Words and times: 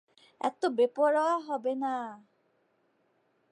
এত 0.41 0.61
বেপরোয়া 0.77 1.35
হবে 1.47 1.73
না। 1.75 1.95